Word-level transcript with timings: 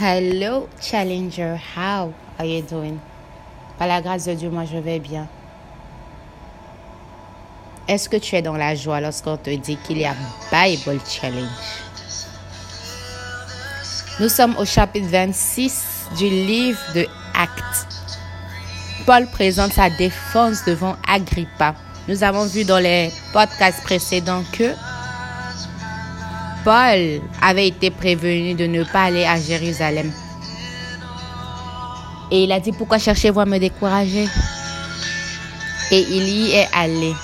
Hello, 0.00 0.68
Challenger. 0.80 1.56
How 1.56 2.14
are 2.38 2.46
you 2.46 2.62
doing? 2.62 3.00
Par 3.80 3.88
la 3.88 4.00
grâce 4.00 4.26
de 4.26 4.34
Dieu, 4.34 4.48
moi, 4.48 4.64
je 4.64 4.78
vais 4.78 5.00
bien. 5.00 5.26
Est-ce 7.88 8.08
que 8.08 8.16
tu 8.16 8.36
es 8.36 8.42
dans 8.42 8.56
la 8.56 8.76
joie 8.76 9.00
lorsqu'on 9.00 9.36
te 9.36 9.50
dit 9.50 9.76
qu'il 9.76 9.98
y 9.98 10.04
a 10.04 10.14
Bible 10.52 11.00
Challenge? 11.04 11.48
Nous 14.20 14.28
sommes 14.28 14.56
au 14.56 14.64
chapitre 14.64 15.08
26 15.08 16.10
du 16.16 16.28
livre 16.28 16.78
de 16.94 17.04
Actes. 17.34 17.88
Paul 19.04 19.26
présente 19.26 19.72
sa 19.72 19.90
défense 19.90 20.64
devant 20.64 20.94
Agrippa. 21.08 21.74
Nous 22.06 22.22
avons 22.22 22.46
vu 22.46 22.62
dans 22.64 22.78
les 22.78 23.10
podcasts 23.32 23.82
précédents 23.82 24.44
que 24.52 24.74
Paul 26.64 27.20
avait 27.40 27.68
été 27.68 27.90
prévenu 27.90 28.54
de 28.54 28.66
ne 28.66 28.84
pas 28.84 29.04
aller 29.04 29.24
à 29.24 29.40
Jérusalem. 29.40 30.10
Et 32.30 32.44
il 32.44 32.52
a 32.52 32.60
dit, 32.60 32.72
pourquoi 32.72 32.98
cherchez-vous 32.98 33.40
à 33.40 33.46
me 33.46 33.58
décourager? 33.58 34.28
Et 35.90 36.00
il 36.00 36.28
y 36.28 36.52
est 36.52 36.68
allé. 36.74 37.14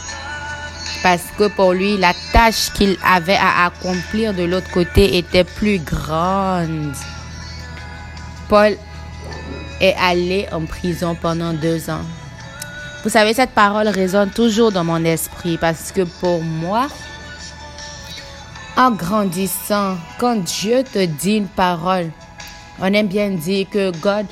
Parce 1.02 1.24
que 1.36 1.48
pour 1.48 1.74
lui, 1.74 1.98
la 1.98 2.14
tâche 2.32 2.72
qu'il 2.72 2.96
avait 3.04 3.36
à 3.36 3.66
accomplir 3.66 4.32
de 4.32 4.44
l'autre 4.44 4.70
côté 4.70 5.18
était 5.18 5.44
plus 5.44 5.78
grande. 5.78 6.94
Paul 8.48 8.76
est 9.80 9.94
allé 10.00 10.46
en 10.50 10.64
prison 10.64 11.14
pendant 11.14 11.52
deux 11.52 11.90
ans. 11.90 12.04
Vous 13.02 13.10
savez, 13.10 13.34
cette 13.34 13.50
parole 13.50 13.88
résonne 13.88 14.30
toujours 14.30 14.72
dans 14.72 14.84
mon 14.84 15.04
esprit 15.04 15.58
parce 15.58 15.92
que 15.92 16.02
pour 16.02 16.42
moi, 16.42 16.88
en 18.76 18.90
grandissant, 18.90 19.96
quand 20.18 20.36
Dieu 20.36 20.82
te 20.82 21.04
dit 21.04 21.36
une 21.36 21.48
parole, 21.48 22.10
on 22.80 22.92
aime 22.92 23.06
bien 23.06 23.30
dire 23.30 23.68
que 23.70 23.90
God 24.00 24.26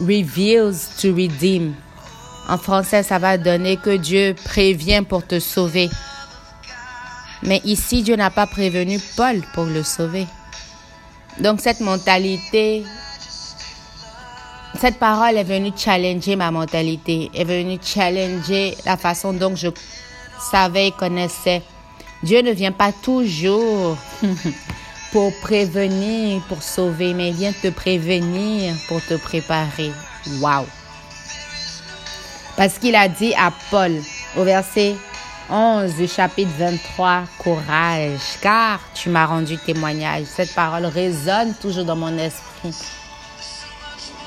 reveals 0.00 0.88
to 1.00 1.14
redeem. 1.14 1.74
En 2.48 2.58
français, 2.58 3.02
ça 3.02 3.18
va 3.18 3.38
donner 3.38 3.76
que 3.76 3.96
Dieu 3.96 4.34
prévient 4.44 5.02
pour 5.08 5.26
te 5.26 5.40
sauver. 5.40 5.90
Mais 7.42 7.60
ici, 7.64 8.02
Dieu 8.02 8.14
n'a 8.14 8.30
pas 8.30 8.46
prévenu 8.46 9.00
Paul 9.16 9.42
pour 9.54 9.64
le 9.64 9.82
sauver. 9.82 10.26
Donc 11.40 11.60
cette 11.60 11.80
mentalité, 11.80 12.84
cette 14.78 14.98
parole 14.98 15.36
est 15.36 15.44
venue 15.44 15.72
challenger 15.76 16.36
ma 16.36 16.50
mentalité, 16.50 17.30
est 17.34 17.44
venue 17.44 17.78
challenger 17.82 18.76
la 18.84 18.96
façon 18.96 19.32
dont 19.32 19.56
je 19.56 19.68
savais 20.50 20.88
et 20.88 20.92
connaissais 20.92 21.62
Dieu 22.22 22.40
ne 22.42 22.52
vient 22.52 22.72
pas 22.72 22.92
toujours 22.92 23.96
pour 25.12 25.32
prévenir, 25.40 26.40
pour 26.48 26.62
sauver, 26.62 27.14
mais 27.14 27.30
il 27.30 27.34
vient 27.34 27.52
te 27.52 27.68
prévenir 27.68 28.74
pour 28.86 29.04
te 29.04 29.14
préparer. 29.14 29.90
Wow. 30.40 30.66
Parce 32.56 32.78
qu'il 32.78 32.94
a 32.94 33.08
dit 33.08 33.34
à 33.34 33.52
Paul 33.70 33.92
au 34.36 34.44
verset 34.44 34.94
11 35.50 35.96
du 35.96 36.06
chapitre 36.06 36.52
23, 36.58 37.24
courage, 37.38 38.20
car 38.40 38.80
tu 38.94 39.08
m'as 39.08 39.26
rendu 39.26 39.58
témoignage. 39.58 40.24
Cette 40.26 40.54
parole 40.54 40.86
résonne 40.86 41.54
toujours 41.60 41.84
dans 41.84 41.96
mon 41.96 42.16
esprit. 42.18 42.74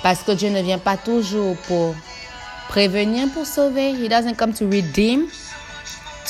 Parce 0.03 0.19
que 0.19 0.33
Dieu 0.33 0.49
ne 0.49 0.61
vient 0.61 0.77
pas 0.77 0.97
toujours 0.97 1.55
pour 1.67 1.95
prévenir, 2.67 3.29
pour 3.29 3.45
sauver. 3.45 3.91
He 3.91 4.09
doesn't 4.09 4.35
come 4.35 4.53
to 4.53 4.65
redeem, 4.65 5.27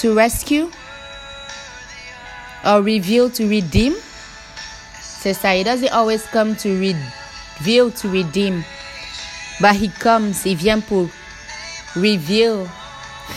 to 0.01 0.13
rescue 0.13 0.67
or 2.65 2.81
reveal 2.81 3.29
to 3.29 3.47
redeem. 3.47 3.93
C'est 5.01 5.33
ça. 5.33 5.55
He 5.55 5.63
doesn't 5.63 5.91
always 5.91 6.23
come 6.31 6.55
to 6.55 6.69
reveal 6.69 7.91
to 7.91 8.09
redeem. 8.09 8.63
But 9.59 9.75
he 9.75 9.89
comes, 9.89 10.45
il 10.45 10.55
vient 10.55 10.81
pour 10.81 11.09
reveal, 11.95 12.67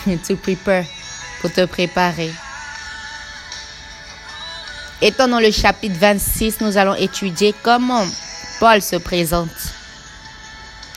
to 0.27 0.35
prepare, 0.35 0.85
pour 1.41 1.51
te 1.51 1.65
préparer. 1.65 2.31
Étant 5.01 5.29
dans 5.29 5.39
le 5.39 5.51
chapitre 5.51 5.95
26, 5.97 6.59
nous 6.59 6.77
allons 6.77 6.95
étudier 6.95 7.55
comment 7.63 8.05
Paul 8.59 8.81
se 8.81 8.97
présente 8.97 9.49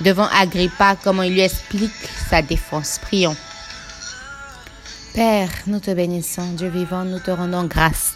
devant 0.00 0.26
Agrippa, 0.26 0.96
comment 0.96 1.22
il 1.22 1.34
lui 1.34 1.40
explique 1.40 1.92
sa 2.28 2.42
défense. 2.42 2.98
Prions. 3.00 3.36
Père, 5.14 5.50
nous 5.66 5.78
te 5.78 5.92
bénissons, 5.92 6.52
Dieu 6.54 6.68
vivant, 6.68 7.04
nous 7.04 7.20
te 7.20 7.30
rendons 7.30 7.64
grâce. 7.64 8.14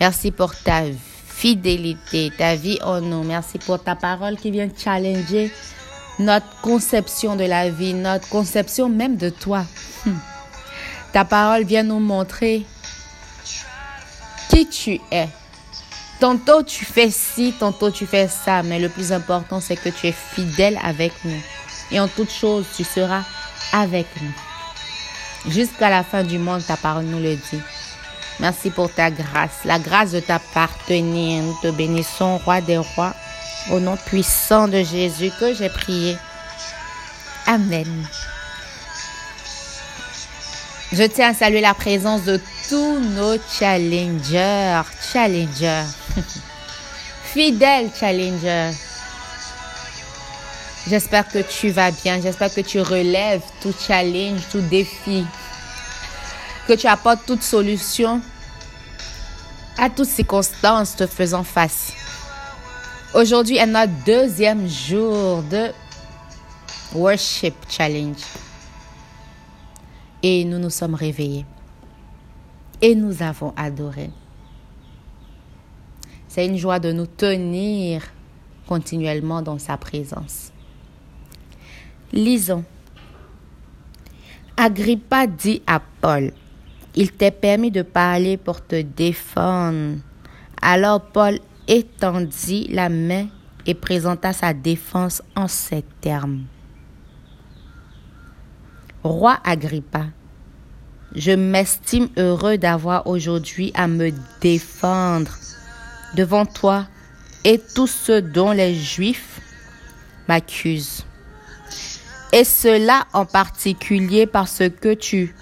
Merci 0.00 0.30
pour 0.30 0.54
ta 0.54 0.82
fidélité, 1.26 2.32
ta 2.36 2.54
vie 2.54 2.78
en 2.82 3.00
nous. 3.00 3.22
Merci 3.22 3.58
pour 3.58 3.82
ta 3.82 3.96
parole 3.96 4.36
qui 4.36 4.50
vient 4.50 4.68
challenger 4.76 5.52
notre 6.18 6.60
conception 6.62 7.36
de 7.36 7.44
la 7.44 7.70
vie, 7.70 7.94
notre 7.94 8.28
conception 8.28 8.88
même 8.88 9.16
de 9.16 9.30
toi. 9.30 9.64
Hmm. 10.04 10.16
Ta 11.12 11.24
parole 11.24 11.64
vient 11.64 11.82
nous 11.82 12.00
montrer 12.00 12.64
qui 14.48 14.68
tu 14.68 15.00
es. 15.10 15.28
Tantôt 16.20 16.62
tu 16.62 16.84
fais 16.84 17.10
ci, 17.10 17.54
tantôt 17.58 17.90
tu 17.90 18.04
fais 18.04 18.26
ça, 18.28 18.62
mais 18.64 18.80
le 18.80 18.88
plus 18.88 19.12
important 19.12 19.60
c'est 19.60 19.76
que 19.76 19.88
tu 19.88 20.08
es 20.08 20.12
fidèle 20.12 20.78
avec 20.82 21.12
nous. 21.24 21.40
Et 21.90 22.00
en 22.00 22.08
toute 22.08 22.30
chose, 22.30 22.66
tu 22.76 22.84
seras 22.84 23.22
avec 23.72 24.06
nous. 24.20 25.52
Jusqu'à 25.52 25.88
la 25.88 26.02
fin 26.02 26.22
du 26.24 26.38
monde, 26.38 26.64
ta 26.66 26.76
parole 26.76 27.04
nous 27.04 27.20
le 27.20 27.36
dit. 27.36 27.60
Merci 28.40 28.70
pour 28.70 28.92
ta 28.92 29.10
grâce, 29.10 29.64
la 29.64 29.78
grâce 29.78 30.12
de 30.12 30.20
t'appartenir. 30.20 31.42
Nous 31.42 31.56
te 31.60 31.70
bénissons, 31.70 32.38
roi 32.38 32.60
des 32.60 32.78
rois, 32.78 33.14
au 33.70 33.80
nom 33.80 33.96
puissant 33.96 34.68
de 34.68 34.82
Jésus 34.82 35.32
que 35.40 35.54
j'ai 35.54 35.68
prié. 35.68 36.16
Amen. 37.46 38.06
Je 40.92 41.02
tiens 41.02 41.30
à 41.30 41.34
saluer 41.34 41.60
la 41.60 41.74
présence 41.74 42.22
de 42.24 42.40
tous 42.68 42.98
nos 42.98 43.36
challengers, 43.58 44.82
challengers, 45.12 45.84
fidèles 47.24 47.90
challengers. 47.98 48.70
J'espère 50.88 51.28
que 51.28 51.40
tu 51.40 51.68
vas 51.68 51.90
bien, 51.90 52.20
j'espère 52.22 52.52
que 52.54 52.62
tu 52.62 52.80
relèves 52.80 53.42
tout 53.60 53.74
challenge, 53.86 54.40
tout 54.50 54.62
défi, 54.62 55.26
que 56.68 56.74
tu 56.74 56.86
apportes 56.86 57.24
toute 57.24 57.42
solution 57.42 58.20
à 59.78 59.88
toutes 59.88 60.06
circonstances 60.08 60.94
te 60.94 61.06
faisant 61.06 61.42
face. 61.42 61.94
Aujourd'hui 63.14 63.56
est 63.56 63.66
notre 63.66 63.92
deuxième 64.04 64.68
jour 64.68 65.42
de 65.44 65.70
Worship 66.94 67.54
Challenge. 67.70 68.20
Et 70.22 70.44
nous 70.44 70.58
nous 70.58 70.68
sommes 70.68 70.94
réveillés. 70.94 71.46
Et 72.82 72.94
nous 72.94 73.22
avons 73.22 73.54
adoré. 73.56 74.10
C'est 76.28 76.44
une 76.44 76.58
joie 76.58 76.80
de 76.80 76.92
nous 76.92 77.06
tenir 77.06 78.02
continuellement 78.66 79.40
dans 79.40 79.58
sa 79.58 79.78
présence. 79.78 80.52
Lisons. 82.12 82.64
Agrippa 84.58 85.26
dit 85.26 85.62
à 85.66 85.80
Paul, 86.00 86.32
il 86.98 87.12
t'est 87.12 87.30
permis 87.30 87.70
de 87.70 87.82
parler 87.82 88.36
pour 88.36 88.60
te 88.60 88.82
défendre. 88.82 89.98
Alors 90.60 91.00
Paul 91.00 91.38
étendit 91.68 92.66
la 92.72 92.88
main 92.88 93.28
et 93.66 93.74
présenta 93.74 94.32
sa 94.32 94.52
défense 94.52 95.22
en 95.36 95.46
ces 95.46 95.84
termes. 96.00 96.42
Roi 99.04 99.38
Agrippa, 99.44 100.06
je 101.14 101.30
m'estime 101.30 102.08
heureux 102.16 102.58
d'avoir 102.58 103.06
aujourd'hui 103.06 103.70
à 103.76 103.86
me 103.86 104.10
défendre 104.40 105.30
devant 106.16 106.46
toi 106.46 106.88
et 107.44 107.60
tous 107.76 107.86
ceux 107.86 108.22
dont 108.22 108.50
les 108.50 108.74
Juifs 108.74 109.40
m'accusent. 110.26 111.06
Et 112.32 112.42
cela 112.42 113.06
en 113.12 113.24
particulier 113.24 114.26
parce 114.26 114.64
que 114.80 114.94
tu 114.94 115.32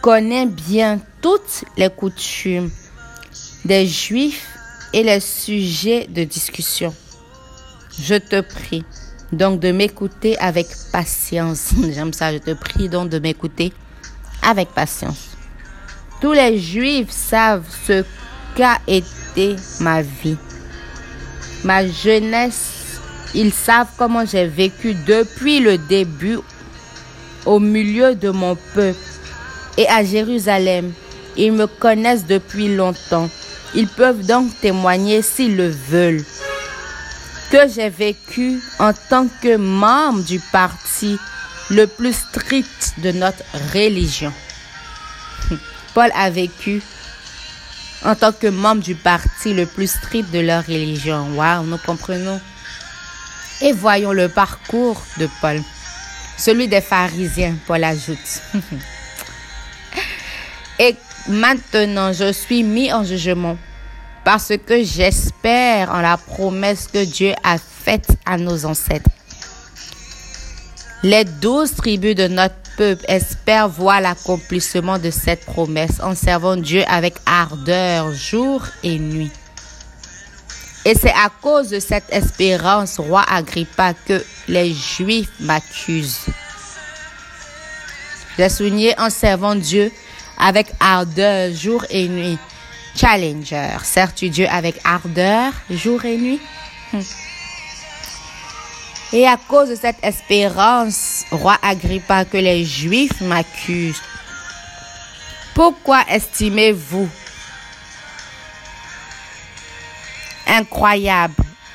connais 0.00 0.46
bien 0.46 1.00
toutes 1.20 1.64
les 1.76 1.90
coutumes 1.90 2.70
des 3.64 3.86
Juifs 3.86 4.46
et 4.92 5.02
les 5.02 5.20
sujets 5.20 6.06
de 6.08 6.24
discussion. 6.24 6.94
Je 8.00 8.14
te 8.14 8.40
prie 8.40 8.84
donc 9.32 9.60
de 9.60 9.72
m'écouter 9.72 10.38
avec 10.38 10.66
patience. 10.92 11.72
J'aime 11.92 12.12
ça, 12.12 12.32
je 12.32 12.38
te 12.38 12.52
prie 12.52 12.88
donc 12.88 13.10
de 13.10 13.18
m'écouter 13.18 13.72
avec 14.42 14.68
patience. 14.70 15.36
Tous 16.20 16.32
les 16.32 16.58
Juifs 16.58 17.10
savent 17.10 17.66
ce 17.86 18.04
qu'a 18.56 18.78
été 18.86 19.56
ma 19.80 20.02
vie, 20.02 20.36
ma 21.64 21.86
jeunesse. 21.86 23.00
Ils 23.34 23.52
savent 23.52 23.90
comment 23.98 24.24
j'ai 24.24 24.46
vécu 24.46 24.94
depuis 25.06 25.60
le 25.60 25.76
début 25.76 26.38
au 27.44 27.60
milieu 27.60 28.14
de 28.14 28.30
mon 28.30 28.56
peuple 28.74 29.07
et 29.78 29.88
à 29.88 30.04
Jérusalem. 30.04 30.92
Ils 31.36 31.52
me 31.52 31.66
connaissent 31.66 32.26
depuis 32.26 32.74
longtemps. 32.74 33.30
Ils 33.74 33.88
peuvent 33.88 34.26
donc 34.26 34.50
témoigner 34.60 35.22
s'ils 35.22 35.56
le 35.56 35.68
veulent. 35.68 36.24
que 37.50 37.66
j'ai 37.74 37.88
vécu 37.88 38.60
en 38.78 38.92
tant 38.92 39.26
que 39.42 39.56
membre 39.56 40.22
du 40.22 40.38
parti 40.52 41.16
le 41.70 41.86
plus 41.86 42.12
strict 42.12 42.92
de 42.98 43.12
notre 43.12 43.42
religion. 43.72 44.32
Paul 45.94 46.10
a 46.14 46.28
vécu 46.28 46.82
en 48.04 48.14
tant 48.14 48.32
que 48.32 48.48
membre 48.48 48.82
du 48.82 48.94
parti 48.94 49.54
le 49.54 49.64
plus 49.64 49.90
strict 49.90 50.30
de 50.30 50.40
leur 50.40 50.66
religion. 50.66 51.26
Waouh, 51.36 51.64
nous 51.64 51.78
comprenons. 51.78 52.38
Et 53.62 53.72
voyons 53.72 54.12
le 54.12 54.28
parcours 54.28 55.02
de 55.18 55.26
Paul. 55.40 55.62
Celui 56.36 56.68
des 56.68 56.82
pharisiens, 56.82 57.56
Paul 57.66 57.82
ajoute. 57.82 58.42
Et 60.78 60.94
maintenant, 61.28 62.12
je 62.12 62.32
suis 62.32 62.62
mis 62.62 62.92
en 62.92 63.04
jugement 63.04 63.56
parce 64.24 64.52
que 64.66 64.84
j'espère 64.84 65.90
en 65.90 66.00
la 66.00 66.16
promesse 66.16 66.86
que 66.86 67.04
Dieu 67.04 67.32
a 67.42 67.58
faite 67.58 68.08
à 68.26 68.36
nos 68.36 68.64
ancêtres. 68.66 69.10
Les 71.02 71.24
douze 71.24 71.74
tribus 71.74 72.14
de 72.14 72.28
notre 72.28 72.54
peuple 72.76 73.04
espèrent 73.08 73.68
voir 73.68 74.00
l'accomplissement 74.00 74.98
de 74.98 75.10
cette 75.10 75.44
promesse 75.44 76.00
en 76.02 76.14
servant 76.14 76.56
Dieu 76.56 76.82
avec 76.88 77.14
ardeur 77.24 78.12
jour 78.12 78.64
et 78.82 78.98
nuit. 78.98 79.30
Et 80.84 80.94
c'est 80.94 81.12
à 81.12 81.30
cause 81.40 81.70
de 81.70 81.80
cette 81.80 82.10
espérance, 82.10 82.98
roi 82.98 83.24
Agrippa, 83.28 83.94
que 83.94 84.24
les 84.46 84.72
Juifs 84.72 85.30
m'accusent. 85.40 86.26
J'ai 88.36 88.48
souligné 88.48 88.98
en 88.98 89.10
servant 89.10 89.54
Dieu 89.54 89.92
avec 90.38 90.68
ardeur 90.80 91.52
jour 91.52 91.84
et 91.90 92.08
nuit. 92.08 92.38
Challenger, 92.96 93.76
sers-tu 93.82 94.30
Dieu 94.30 94.46
avec 94.48 94.76
ardeur 94.84 95.52
jour 95.70 96.04
et 96.04 96.16
nuit? 96.16 96.40
Hmm. 96.92 97.00
Et 99.12 99.26
à 99.26 99.36
cause 99.36 99.70
de 99.70 99.74
cette 99.74 100.02
espérance, 100.02 101.24
roi 101.30 101.56
Agrippa, 101.62 102.24
que 102.24 102.36
les 102.36 102.64
Juifs 102.64 103.20
m'accusent. 103.20 104.02
Pourquoi 105.54 106.02
estimez-vous 106.08 107.08
incroyable, 110.46 111.34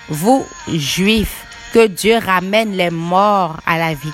vous, 0.10 0.45
Juifs, 0.68 1.45
que 1.74 1.88
Dieu 1.88 2.18
ramène 2.18 2.75
les 2.77 2.89
morts 2.89 3.57
à 3.65 3.77
la 3.77 3.94
vie? 3.94 4.13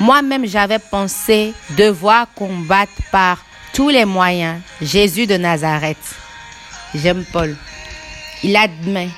Moi-même, 0.00 0.46
j'avais 0.46 0.78
pensé 0.78 1.52
devoir 1.76 2.26
combattre 2.34 2.92
par 3.10 3.44
tous 3.72 3.88
les 3.88 4.04
moyens 4.04 4.60
Jésus 4.80 5.26
de 5.26 5.36
Nazareth. 5.36 5.96
J'aime 6.94 7.24
Paul. 7.32 7.56
Il 8.42 8.56
admet 8.56 9.08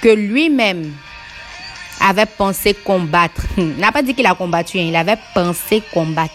que 0.00 0.08
lui-même 0.08 0.94
avait 2.00 2.26
pensé 2.26 2.74
combattre. 2.74 3.42
Il 3.56 3.76
n'a 3.76 3.90
pas 3.90 4.02
dit 4.02 4.14
qu'il 4.14 4.26
a 4.26 4.34
combattu, 4.34 4.78
hein. 4.78 4.86
il 4.88 4.96
avait 4.96 5.18
pensé 5.34 5.82
combattre. 5.92 6.34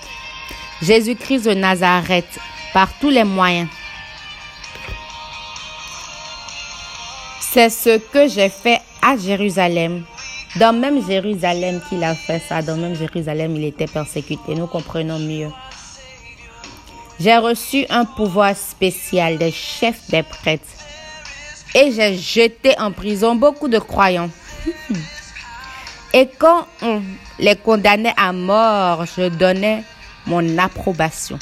Jésus-Christ 0.81 1.45
de 1.45 1.53
Nazareth 1.53 2.39
par 2.73 2.89
tous 2.99 3.09
les 3.09 3.23
moyens. 3.23 3.69
C'est 7.39 7.69
ce 7.69 7.97
que 7.97 8.27
j'ai 8.27 8.49
fait 8.49 8.81
à 9.01 9.17
Jérusalem. 9.17 10.03
Dans 10.55 10.73
même 10.73 11.05
Jérusalem 11.05 11.81
qu'il 11.87 12.03
a 12.03 12.15
fait 12.15 12.39
ça, 12.39 12.61
dans 12.61 12.75
même 12.75 12.95
Jérusalem 12.95 13.55
il 13.55 13.65
était 13.65 13.87
persécuté. 13.87 14.55
Nous 14.55 14.67
comprenons 14.67 15.19
mieux. 15.19 15.49
J'ai 17.19 17.37
reçu 17.37 17.85
un 17.89 18.05
pouvoir 18.05 18.55
spécial 18.55 19.37
des 19.37 19.51
chefs 19.51 20.09
des 20.09 20.23
prêtres 20.23 20.63
et 21.75 21.91
j'ai 21.91 22.17
jeté 22.17 22.79
en 22.79 22.91
prison 22.91 23.35
beaucoup 23.35 23.67
de 23.67 23.77
croyants. 23.77 24.29
Et 26.13 26.27
quand 26.39 26.65
on 26.81 27.03
les 27.37 27.55
condamnait 27.55 28.15
à 28.17 28.33
mort, 28.33 29.05
je 29.05 29.29
donnais 29.29 29.83
mon 30.25 30.57
approbation. 30.57 31.37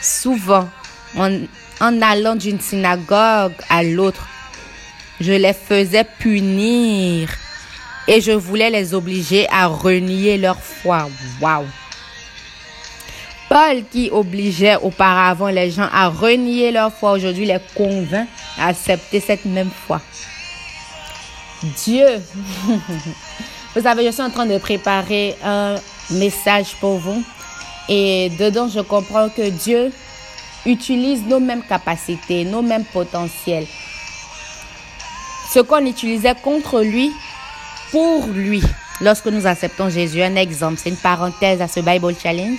Souvent, 0.00 0.68
en, 1.16 2.02
allant 2.02 2.34
d'une 2.34 2.60
synagogue 2.60 3.52
à 3.68 3.82
l'autre, 3.82 4.26
je 5.20 5.32
les 5.32 5.52
faisais 5.52 6.04
punir 6.18 7.28
et 8.08 8.22
je 8.22 8.32
voulais 8.32 8.70
les 8.70 8.94
obliger 8.94 9.46
à 9.50 9.66
renier 9.66 10.38
leur 10.38 10.58
foi. 10.58 11.08
Waouh! 11.40 11.66
Paul, 13.50 13.84
qui 13.90 14.10
obligeait 14.10 14.76
auparavant 14.76 15.48
les 15.48 15.70
gens 15.70 15.88
à 15.92 16.08
renier 16.08 16.72
leur 16.72 16.92
foi, 16.92 17.12
aujourd'hui 17.12 17.46
les 17.46 17.58
convainc 17.74 18.26
à 18.58 18.68
accepter 18.68 19.20
cette 19.20 19.44
même 19.44 19.70
foi. 19.86 20.00
Dieu 21.84 22.06
Vous 23.74 23.82
savez, 23.82 24.06
je 24.06 24.10
suis 24.10 24.22
en 24.22 24.30
train 24.30 24.46
de 24.46 24.58
préparer 24.58 25.36
un 25.44 25.76
message 26.10 26.74
pour 26.80 26.98
vous. 26.98 27.22
Et 27.88 28.30
dedans, 28.38 28.68
je 28.68 28.80
comprends 28.80 29.28
que 29.28 29.50
Dieu 29.50 29.92
utilise 30.66 31.22
nos 31.24 31.38
mêmes 31.38 31.62
capacités, 31.62 32.44
nos 32.44 32.62
mêmes 32.62 32.84
potentiels. 32.84 33.66
Ce 35.52 35.60
qu'on 35.60 35.84
utilisait 35.86 36.34
contre 36.34 36.80
lui, 36.80 37.12
pour 37.90 38.26
lui, 38.26 38.62
lorsque 39.00 39.26
nous 39.26 39.46
acceptons 39.46 39.88
Jésus. 39.88 40.22
Un 40.22 40.36
exemple, 40.36 40.78
c'est 40.82 40.90
une 40.90 40.96
parenthèse 40.96 41.60
à 41.62 41.68
ce 41.68 41.80
Bible 41.80 42.14
Challenge. 42.20 42.58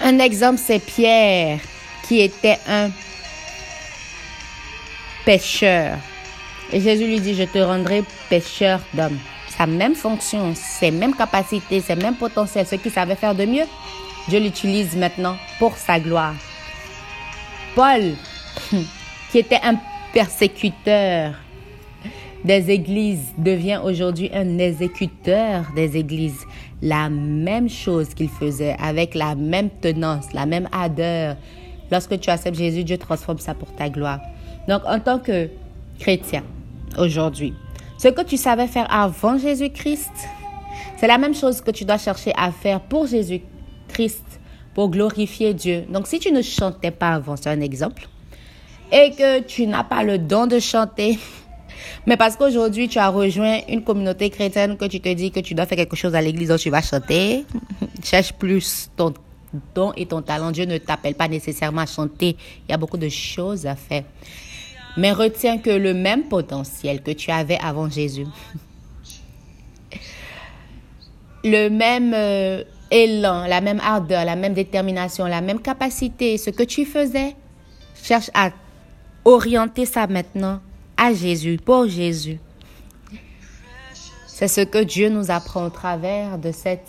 Un 0.00 0.18
exemple, 0.18 0.60
c'est 0.64 0.80
Pierre, 0.80 1.60
qui 2.06 2.20
était 2.20 2.58
un 2.68 2.90
pêcheur. 5.24 5.96
Et 6.72 6.80
Jésus 6.80 7.06
lui 7.06 7.20
dit, 7.20 7.34
je 7.34 7.44
te 7.44 7.58
rendrai 7.58 8.02
pêcheur 8.28 8.80
d'hommes. 8.92 9.18
Sa 9.56 9.66
même 9.66 9.94
fonction, 9.94 10.52
ses 10.54 10.90
mêmes 10.90 11.14
capacités, 11.14 11.80
ses 11.80 11.94
mêmes 11.94 12.16
potentiels, 12.16 12.66
ce 12.66 12.74
qu'il 12.74 12.90
savait 12.90 13.14
faire 13.14 13.34
de 13.34 13.44
mieux, 13.44 13.66
Dieu 14.28 14.40
l'utilise 14.40 14.96
maintenant 14.96 15.36
pour 15.58 15.76
sa 15.76 16.00
gloire. 16.00 16.34
Paul, 17.74 18.14
qui 19.30 19.38
était 19.38 19.60
un 19.62 19.76
persécuteur 20.12 21.34
des 22.44 22.70
églises, 22.70 23.32
devient 23.38 23.80
aujourd'hui 23.82 24.30
un 24.34 24.58
exécuteur 24.58 25.66
des 25.74 25.96
églises. 25.96 26.44
La 26.82 27.08
même 27.08 27.68
chose 27.68 28.14
qu'il 28.14 28.28
faisait, 28.28 28.76
avec 28.78 29.14
la 29.14 29.34
même 29.34 29.70
tenance, 29.80 30.32
la 30.32 30.46
même 30.46 30.68
ardeur. 30.72 31.36
Lorsque 31.90 32.18
tu 32.20 32.30
acceptes 32.30 32.56
Jésus, 32.56 32.84
Dieu 32.84 32.98
transforme 32.98 33.38
ça 33.38 33.54
pour 33.54 33.72
ta 33.74 33.88
gloire. 33.88 34.20
Donc, 34.68 34.82
en 34.86 35.00
tant 35.00 35.18
que 35.18 35.48
chrétien, 35.98 36.42
aujourd'hui. 36.98 37.54
Ce 37.98 38.08
que 38.08 38.22
tu 38.22 38.36
savais 38.36 38.66
faire 38.66 38.92
avant 38.92 39.38
Jésus-Christ, 39.38 40.12
c'est 40.96 41.06
la 41.06 41.18
même 41.18 41.34
chose 41.34 41.60
que 41.60 41.70
tu 41.70 41.84
dois 41.84 41.98
chercher 41.98 42.32
à 42.36 42.50
faire 42.50 42.80
pour 42.80 43.06
Jésus-Christ, 43.06 44.24
pour 44.74 44.90
glorifier 44.90 45.54
Dieu. 45.54 45.84
Donc 45.88 46.06
si 46.06 46.18
tu 46.18 46.32
ne 46.32 46.42
chantais 46.42 46.90
pas 46.90 47.12
avant, 47.12 47.36
c'est 47.36 47.50
un 47.50 47.60
exemple, 47.60 48.08
et 48.92 49.12
que 49.12 49.40
tu 49.40 49.66
n'as 49.66 49.84
pas 49.84 50.02
le 50.02 50.18
don 50.18 50.46
de 50.46 50.58
chanter, 50.58 51.18
mais 52.06 52.16
parce 52.16 52.36
qu'aujourd'hui 52.36 52.88
tu 52.88 52.98
as 52.98 53.08
rejoint 53.08 53.60
une 53.68 53.82
communauté 53.82 54.30
chrétienne 54.30 54.76
que 54.76 54.84
tu 54.86 55.00
te 55.00 55.12
dis 55.12 55.30
que 55.30 55.40
tu 55.40 55.54
dois 55.54 55.66
faire 55.66 55.78
quelque 55.78 55.96
chose 55.96 56.14
à 56.14 56.20
l'église 56.20 56.50
où 56.50 56.58
tu 56.58 56.70
vas 56.70 56.82
chanter, 56.82 57.44
cherche 58.02 58.32
plus 58.32 58.90
ton 58.96 59.14
don 59.74 59.92
et 59.96 60.06
ton 60.06 60.22
talent. 60.22 60.50
Dieu 60.50 60.64
ne 60.64 60.78
t'appelle 60.78 61.14
pas 61.14 61.28
nécessairement 61.28 61.82
à 61.82 61.86
chanter. 61.86 62.36
Il 62.68 62.72
y 62.72 62.74
a 62.74 62.76
beaucoup 62.76 62.96
de 62.96 63.08
choses 63.08 63.66
à 63.66 63.76
faire. 63.76 64.04
Mais 64.96 65.12
retiens 65.12 65.58
que 65.58 65.70
le 65.70 65.92
même 65.94 66.24
potentiel 66.24 67.02
que 67.02 67.10
tu 67.10 67.30
avais 67.30 67.58
avant 67.58 67.90
Jésus, 67.90 68.26
le 71.44 71.68
même 71.68 72.12
euh, 72.14 72.62
élan, 72.90 73.46
la 73.46 73.60
même 73.60 73.80
ardeur, 73.80 74.24
la 74.24 74.36
même 74.36 74.54
détermination, 74.54 75.26
la 75.26 75.40
même 75.40 75.60
capacité, 75.60 76.38
ce 76.38 76.50
que 76.50 76.62
tu 76.62 76.84
faisais, 76.84 77.34
cherche 78.02 78.30
à 78.34 78.50
orienter 79.24 79.86
ça 79.86 80.06
maintenant 80.06 80.60
à 81.04 81.12
Jésus, 81.12 81.58
pour 81.62 81.86
Jésus. 81.86 82.38
C'est 84.26 84.48
ce 84.48 84.62
que 84.62 84.82
Dieu 84.82 85.10
nous 85.10 85.30
apprend 85.30 85.66
au 85.66 85.70
travers 85.70 86.38
de 86.38 86.50
cette, 86.50 86.88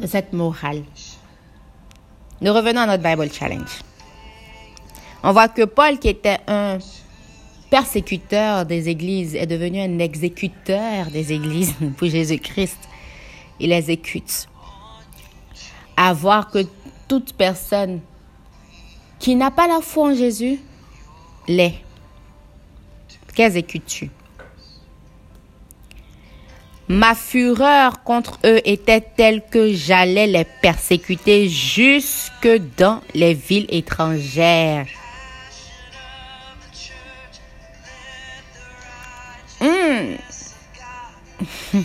de 0.00 0.06
cette 0.06 0.32
morale. 0.32 0.82
Nous 2.40 2.52
revenons 2.52 2.80
à 2.80 2.86
notre 2.86 3.02
Bible 3.02 3.30
Challenge. 3.30 3.80
On 5.22 5.32
voit 5.32 5.48
que 5.48 5.64
Paul, 5.64 5.98
qui 5.98 6.08
était 6.08 6.38
un 6.48 6.78
persécuteur 7.70 8.64
des 8.64 8.88
églises, 8.88 9.34
est 9.34 9.46
devenu 9.46 9.80
un 9.80 9.98
exécuteur 9.98 11.10
des 11.10 11.32
églises 11.32 11.74
pour 11.98 12.08
Jésus-Christ. 12.08 12.78
Il 13.60 13.70
exécute. 13.70 14.48
À 15.94 16.14
voir 16.14 16.50
que 16.50 16.66
toute 17.06 17.34
personne 17.34 18.00
qui 19.18 19.36
n'a 19.36 19.50
pas 19.50 19.68
la 19.68 19.82
foi 19.82 20.08
en 20.08 20.14
Jésus 20.14 20.58
l'est. 21.46 21.74
Qu'exécutes-tu 23.34 24.10
Ma 26.88 27.14
fureur 27.14 28.02
contre 28.02 28.38
eux 28.44 28.60
était 28.64 29.00
telle 29.00 29.42
que 29.50 29.72
j'allais 29.72 30.26
les 30.26 30.44
persécuter 30.44 31.48
jusque 31.48 32.48
dans 32.76 33.00
les 33.14 33.32
villes 33.32 33.66
étrangères. 33.70 34.86
Hmm. 39.60 40.16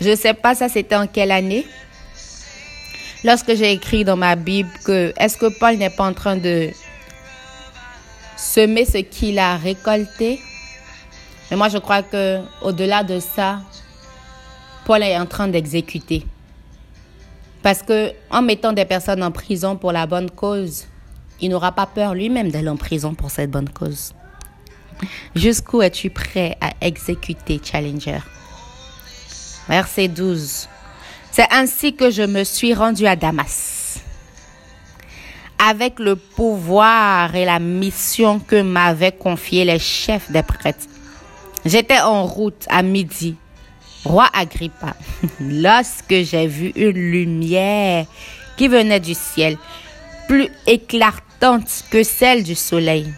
Je 0.00 0.10
ne 0.10 0.16
sais 0.16 0.34
pas 0.34 0.54
ça 0.54 0.68
c'était 0.68 0.94
en 0.94 1.06
quelle 1.08 1.32
année? 1.32 1.66
Lorsque 3.24 3.56
j'ai 3.56 3.72
écrit 3.72 4.04
dans 4.04 4.16
ma 4.16 4.36
Bible 4.36 4.70
que 4.84 5.12
est-ce 5.18 5.36
que 5.36 5.46
Paul 5.58 5.76
n'est 5.76 5.90
pas 5.90 6.04
en 6.04 6.14
train 6.14 6.36
de 6.36 6.70
semer 8.38 8.84
ce 8.84 8.98
qu'il 8.98 9.38
a 9.38 9.56
récolté 9.56 10.40
Mais 11.50 11.56
moi 11.56 11.68
je 11.68 11.78
crois 11.78 12.02
que 12.02 12.40
au-delà 12.62 13.02
de 13.02 13.20
ça, 13.20 13.60
Paul 14.84 15.02
est 15.02 15.18
en 15.18 15.26
train 15.26 15.48
d'exécuter. 15.48 16.24
Parce 17.62 17.82
que 17.82 18.12
en 18.30 18.42
mettant 18.42 18.72
des 18.72 18.84
personnes 18.84 19.22
en 19.22 19.30
prison 19.30 19.76
pour 19.76 19.92
la 19.92 20.06
bonne 20.06 20.30
cause, 20.30 20.86
il 21.40 21.50
n'aura 21.50 21.72
pas 21.72 21.86
peur 21.86 22.14
lui-même 22.14 22.50
d'aller 22.50 22.68
en 22.68 22.76
prison 22.76 23.14
pour 23.14 23.30
cette 23.30 23.50
bonne 23.50 23.68
cause. 23.68 24.14
Jusqu'où 25.34 25.82
es-tu 25.82 26.10
prêt 26.10 26.56
à 26.60 26.72
exécuter, 26.80 27.60
Challenger? 27.62 28.20
Verset 29.68 30.08
12. 30.08 30.68
C'est 31.30 31.52
ainsi 31.52 31.94
que 31.94 32.10
je 32.10 32.22
me 32.22 32.42
suis 32.42 32.74
rendu 32.74 33.06
à 33.06 33.14
Damas. 33.14 33.77
Avec 35.58 35.98
le 35.98 36.16
pouvoir 36.16 37.34
et 37.34 37.44
la 37.44 37.58
mission 37.58 38.38
que 38.38 38.62
m'avaient 38.62 39.12
confié 39.12 39.64
les 39.64 39.78
chefs 39.78 40.30
des 40.30 40.42
prêtres. 40.42 40.86
J'étais 41.64 42.00
en 42.00 42.24
route 42.24 42.64
à 42.68 42.82
midi. 42.82 43.36
Roi 44.04 44.28
Agrippa, 44.32 44.94
lorsque 45.40 46.22
j'ai 46.22 46.46
vu 46.46 46.72
une 46.76 46.92
lumière 46.92 48.06
qui 48.56 48.68
venait 48.68 49.00
du 49.00 49.14
ciel, 49.14 49.58
plus 50.28 50.48
éclatante 50.66 51.84
que 51.90 52.02
celle 52.02 52.44
du 52.44 52.54
soleil. 52.54 53.12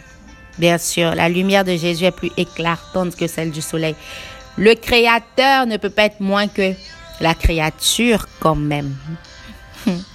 Bien 0.58 0.78
sûr, 0.78 1.14
la 1.14 1.28
lumière 1.28 1.64
de 1.64 1.76
Jésus 1.76 2.04
est 2.04 2.10
plus 2.10 2.30
éclatante 2.36 3.16
que 3.16 3.26
celle 3.26 3.50
du 3.50 3.60
soleil. 3.60 3.94
Le 4.56 4.74
Créateur 4.74 5.66
ne 5.66 5.76
peut 5.76 5.90
pas 5.90 6.04
être 6.04 6.20
moins 6.20 6.48
que 6.48 6.74
la 7.20 7.34
créature 7.34 8.26
quand 8.40 8.56
même, 8.56 8.94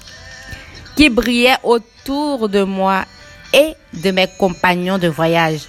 qui 0.96 1.10
brillait 1.10 1.58
autour 1.64 2.50
de 2.50 2.64
moi 2.64 3.06
et 3.54 3.74
de 3.94 4.12
mes 4.12 4.28
compagnons 4.38 4.98
de 4.98 5.08
voyage. 5.08 5.62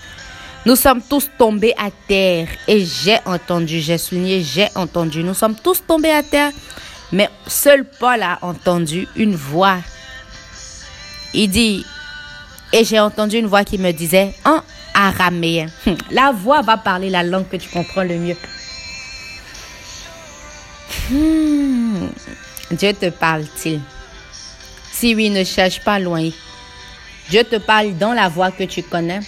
Nous 0.64 0.76
sommes 0.76 1.00
tous 1.00 1.30
tombés 1.38 1.75
à 1.78 1.90
terre 2.09 2.49
et 2.66 2.85
j'ai 2.85 3.18
entendu, 3.25 3.80
j'ai 3.80 3.99
souligné, 3.99 4.42
j'ai 4.42 4.68
entendu. 4.75 5.23
Nous 5.23 5.35
sommes 5.35 5.54
tous 5.54 5.85
tombés 5.87 6.11
à 6.11 6.23
terre, 6.23 6.50
mais 7.12 7.28
seul 7.47 7.85
Paul 8.00 8.23
a 8.23 8.38
entendu 8.42 9.06
une 9.14 9.37
voix. 9.37 9.78
Il 11.35 11.50
dit, 11.50 11.85
et 12.73 12.85
j'ai 12.85 12.99
entendu 12.99 13.38
une 13.38 13.47
voix 13.47 13.62
qui 13.62 13.78
me 13.78 13.92
disait 13.92 14.35
en 14.45 14.61
araméen. 14.95 15.66
La 16.11 16.33
voix 16.33 16.62
va 16.62 16.76
parler 16.76 17.11
la 17.11 17.23
langue 17.23 17.49
que 17.49 17.56
tu 17.56 17.68
comprends 17.68 18.02
le 18.02 18.16
mieux. 18.16 18.37
Hmm. 21.11 22.09
Dieu 22.73 22.92
te 22.92 23.11
parle-t-il? 23.11 23.80
Si 24.99 25.15
oui, 25.15 25.29
ne 25.29 25.45
cherche 25.45 25.81
pas 25.81 25.99
loin. 25.99 26.31
Dieu 27.29 27.45
te 27.45 27.57
parle 27.57 27.99
dans 27.99 28.15
la 28.15 28.29
voix 28.29 28.50
que 28.50 28.65
tu 28.65 28.83
connais. 28.83 29.21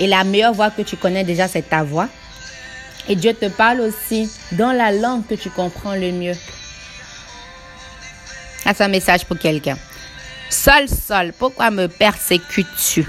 Et 0.00 0.08
la 0.08 0.24
meilleure 0.24 0.52
voix 0.52 0.70
que 0.70 0.82
tu 0.82 0.96
connais 0.96 1.22
déjà, 1.22 1.46
c'est 1.46 1.68
ta 1.68 1.84
voix. 1.84 2.08
Et 3.08 3.14
Dieu 3.14 3.32
te 3.32 3.46
parle 3.46 3.80
aussi 3.80 4.28
dans 4.52 4.72
la 4.72 4.90
langue 4.90 5.24
que 5.26 5.34
tu 5.34 5.50
comprends 5.50 5.94
le 5.94 6.10
mieux. 6.10 6.36
C'est 8.64 8.80
un 8.80 8.88
message 8.88 9.24
pour 9.24 9.38
quelqu'un. 9.38 9.78
Sol, 10.50 10.88
sol, 10.88 11.32
pourquoi 11.38 11.70
me 11.70 11.86
persécutes-tu? 11.86 13.06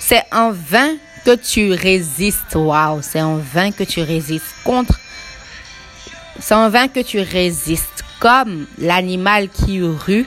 C'est 0.00 0.24
en 0.32 0.50
vain 0.50 0.96
que 1.24 1.36
tu 1.36 1.72
résistes. 1.72 2.54
Waouh, 2.54 3.00
c'est 3.02 3.20
en 3.20 3.36
vain 3.36 3.70
que 3.70 3.84
tu 3.84 4.00
résistes 4.00 4.54
contre 4.64 4.98
c'est 6.40 6.54
en 6.54 6.70
vain 6.70 6.88
que 6.88 7.00
tu 7.00 7.20
résistes 7.20 8.04
comme 8.20 8.66
l'animal 8.78 9.48
qui 9.48 9.82
rue 9.82 10.26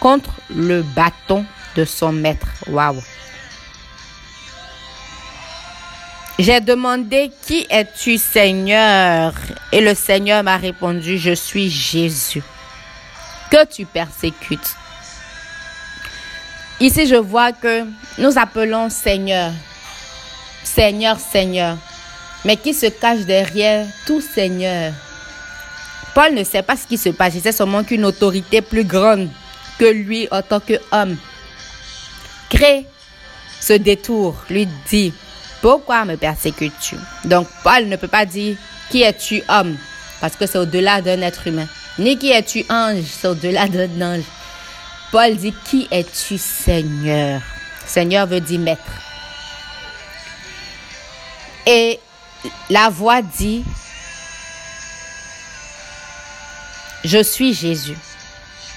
contre 0.00 0.30
le 0.54 0.82
bâton 0.82 1.44
de 1.76 1.84
son 1.84 2.10
maître. 2.10 2.48
Waouh. 2.66 3.02
J'ai 6.38 6.60
demandé 6.60 7.30
qui 7.46 7.66
es-tu 7.70 8.18
Seigneur? 8.18 9.32
Et 9.72 9.80
le 9.80 9.94
Seigneur 9.94 10.42
m'a 10.42 10.56
répondu 10.56 11.18
je 11.18 11.34
suis 11.34 11.70
Jésus 11.70 12.42
que 13.50 13.64
tu 13.66 13.86
persécutes. 13.86 14.76
Ici 16.80 17.06
je 17.06 17.14
vois 17.14 17.52
que 17.52 17.84
nous 18.18 18.36
appelons 18.38 18.90
Seigneur, 18.90 19.52
Seigneur, 20.62 21.18
Seigneur, 21.18 21.78
mais 22.44 22.56
qui 22.56 22.74
se 22.74 22.86
cache 22.86 23.20
derrière 23.20 23.86
tout 24.06 24.20
Seigneur? 24.20 24.92
Paul 26.16 26.32
ne 26.32 26.44
sait 26.44 26.62
pas 26.62 26.78
ce 26.78 26.86
qui 26.86 26.96
se 26.96 27.10
passe. 27.10 27.34
Il 27.34 27.42
sait 27.42 27.52
seulement 27.52 27.84
qu'une 27.84 28.06
autorité 28.06 28.62
plus 28.62 28.84
grande 28.84 29.28
que 29.78 29.84
lui 29.84 30.26
en 30.30 30.40
tant 30.40 30.60
qu'homme 30.60 31.18
crée 32.48 32.86
ce 33.60 33.74
détour, 33.74 34.34
lui 34.48 34.66
dit, 34.88 35.12
pourquoi 35.60 36.06
me 36.06 36.16
persécutes-tu? 36.16 36.96
Donc 37.26 37.46
Paul 37.62 37.84
ne 37.88 37.96
peut 37.96 38.08
pas 38.08 38.24
dire, 38.24 38.56
qui 38.88 39.02
es-tu 39.02 39.42
homme? 39.50 39.76
Parce 40.22 40.36
que 40.36 40.46
c'est 40.46 40.56
au-delà 40.56 41.02
d'un 41.02 41.20
être 41.20 41.48
humain. 41.48 41.66
Ni 41.98 42.16
qui 42.16 42.30
es-tu 42.30 42.64
ange, 42.70 43.04
c'est 43.04 43.28
au-delà 43.28 43.68
d'un 43.68 44.14
ange. 44.14 44.24
Paul 45.12 45.36
dit, 45.36 45.52
qui 45.66 45.86
es-tu 45.90 46.38
Seigneur? 46.38 47.42
Seigneur 47.84 48.26
veut 48.26 48.40
dire 48.40 48.60
maître. 48.60 49.02
Et 51.66 52.00
la 52.70 52.88
voix 52.88 53.20
dit, 53.20 53.64
Je 57.06 57.22
suis 57.22 57.54
Jésus. 57.54 57.96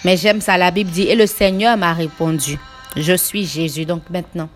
Mais 0.06 0.16
j'aime 0.16 0.40
ça, 0.40 0.56
la 0.56 0.70
Bible 0.70 0.92
dit, 0.92 1.02
et 1.02 1.16
le 1.16 1.26
Seigneur 1.26 1.76
m'a 1.78 1.94
répondu, 1.94 2.60
je 2.96 3.14
suis 3.14 3.44
Jésus. 3.44 3.86
Donc 3.86 4.08
maintenant, 4.12 4.50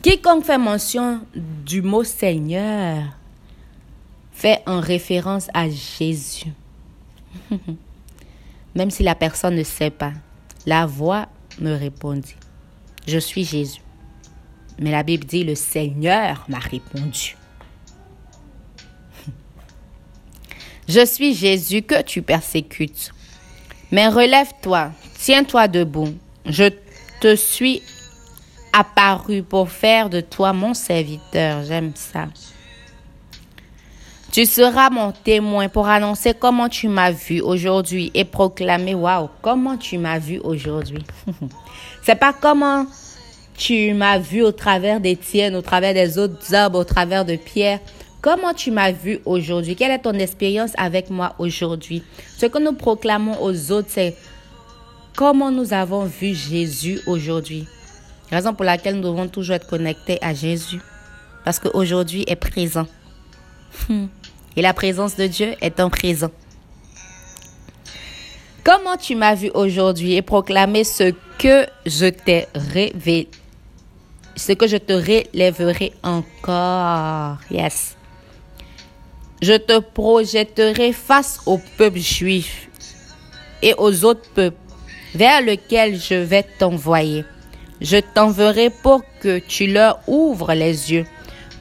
quiconque 0.00 0.46
fait 0.46 0.56
mention 0.56 1.20
du 1.34 1.82
mot 1.82 2.04
Seigneur 2.04 3.02
fait 4.32 4.62
en 4.64 4.80
référence 4.80 5.48
à 5.52 5.68
Jésus. 5.68 6.46
Même 8.74 8.90
si 8.90 9.02
la 9.02 9.14
personne 9.14 9.56
ne 9.56 9.62
sait 9.62 9.90
pas, 9.90 10.12
la 10.64 10.86
voix 10.86 11.28
me 11.60 11.74
répondit, 11.74 12.36
je 13.06 13.18
suis 13.18 13.44
Jésus. 13.44 13.82
Mais 14.78 14.90
la 14.90 15.02
Bible 15.02 15.26
dit, 15.26 15.44
le 15.44 15.54
Seigneur 15.54 16.46
m'a 16.48 16.60
répondu. 16.60 17.36
Je 20.90 21.06
suis 21.06 21.34
Jésus 21.34 21.82
que 21.82 22.02
tu 22.02 22.20
persécutes. 22.20 23.12
Mais 23.92 24.08
relève-toi, 24.08 24.90
tiens-toi 25.20 25.68
debout. 25.68 26.12
Je 26.44 26.64
te 27.20 27.36
suis 27.36 27.80
apparu 28.72 29.44
pour 29.44 29.70
faire 29.70 30.10
de 30.10 30.20
toi 30.20 30.52
mon 30.52 30.74
serviteur. 30.74 31.62
J'aime 31.62 31.92
ça. 31.94 32.26
Tu 34.32 34.44
seras 34.46 34.90
mon 34.90 35.12
témoin 35.12 35.68
pour 35.68 35.86
annoncer 35.86 36.34
comment 36.34 36.68
tu 36.68 36.88
m'as 36.88 37.12
vu 37.12 37.40
aujourd'hui 37.40 38.10
et 38.12 38.24
proclamer, 38.24 38.96
waouh, 38.96 39.28
comment 39.42 39.76
tu 39.76 39.96
m'as 39.96 40.18
vu 40.18 40.40
aujourd'hui. 40.40 41.04
C'est 42.02 42.18
pas 42.18 42.32
comment 42.32 42.86
tu 43.56 43.94
m'as 43.94 44.18
vu 44.18 44.42
au 44.42 44.50
travers 44.50 44.98
des 44.98 45.14
tiennes, 45.14 45.54
au 45.54 45.62
travers 45.62 45.94
des 45.94 46.18
autres 46.18 46.52
arbres, 46.52 46.80
au 46.80 46.84
travers 46.84 47.24
de 47.24 47.36
pierres. 47.36 47.78
Comment 48.22 48.52
tu 48.52 48.70
m'as 48.70 48.92
vu 48.92 49.18
aujourd'hui? 49.24 49.76
Quelle 49.76 49.92
est 49.92 50.00
ton 50.00 50.12
expérience 50.12 50.72
avec 50.76 51.08
moi 51.08 51.34
aujourd'hui? 51.38 52.02
Ce 52.36 52.44
que 52.44 52.58
nous 52.58 52.74
proclamons 52.74 53.40
aux 53.42 53.72
autres, 53.72 53.88
c'est 53.90 54.14
comment 55.16 55.50
nous 55.50 55.72
avons 55.72 56.04
vu 56.04 56.34
Jésus 56.34 57.00
aujourd'hui. 57.06 57.66
Raison 58.30 58.52
pour 58.52 58.66
laquelle 58.66 58.96
nous 58.96 59.02
devons 59.02 59.26
toujours 59.26 59.54
être 59.54 59.66
connectés 59.66 60.18
à 60.20 60.34
Jésus. 60.34 60.80
Parce 61.46 61.58
qu'aujourd'hui 61.58 62.24
est 62.26 62.36
présent. 62.36 62.86
Hmm. 63.88 64.06
Et 64.54 64.60
la 64.60 64.74
présence 64.74 65.16
de 65.16 65.26
Dieu 65.26 65.54
est 65.62 65.80
en 65.80 65.88
présent. 65.88 66.30
Comment 68.62 68.98
tu 68.98 69.14
m'as 69.14 69.34
vu 69.34 69.50
aujourd'hui 69.54 70.12
et 70.12 70.20
proclamer 70.20 70.84
ce 70.84 71.14
que 71.38 71.66
je 71.86 72.06
t'ai 72.06 72.46
révélé, 72.54 73.28
ce 74.36 74.52
que 74.52 74.66
je 74.66 74.76
te 74.76 74.92
relèverai 74.92 75.94
encore? 76.02 77.38
Yes. 77.50 77.96
Je 79.42 79.54
te 79.54 79.78
projetterai 79.78 80.92
face 80.92 81.40
au 81.46 81.58
peuple 81.78 81.98
juif 81.98 82.68
et 83.62 83.74
aux 83.78 84.04
autres 84.04 84.28
peuples 84.34 84.56
vers 85.14 85.40
lesquels 85.40 85.98
je 85.98 86.14
vais 86.14 86.42
t'envoyer. 86.42 87.24
Je 87.80 87.96
t'enverrai 87.96 88.68
pour 88.68 89.02
que 89.20 89.38
tu 89.38 89.66
leur 89.66 90.00
ouvres 90.06 90.52
les 90.52 90.92
yeux, 90.92 91.06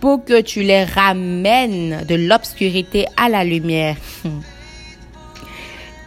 pour 0.02 0.26
que 0.26 0.42
tu 0.42 0.62
les 0.62 0.84
ramènes 0.84 2.06
de 2.06 2.16
l'obscurité 2.16 3.06
à 3.16 3.30
la 3.30 3.46
lumière 3.46 3.96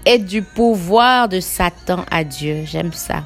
et 0.07 0.19
du 0.19 0.43
pouvoir 0.43 1.31
de 1.31 1.41
Satan 1.41 2.05
à 2.11 2.23
Dieu. 2.23 2.64
J'aime 2.67 2.93
ça. 2.93 3.25